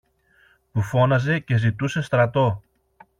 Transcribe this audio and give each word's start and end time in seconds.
που 0.71 0.81
φώναζε 0.81 1.39
και 1.39 1.57
ζητούσε 1.57 2.01
στρατό. 2.01 2.63